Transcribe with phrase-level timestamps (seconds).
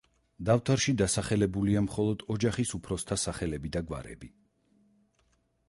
[0.47, 4.33] დავთარში დასახელებულია მხოლოდ ოჯახის უფროსთა სახელები და გვარები.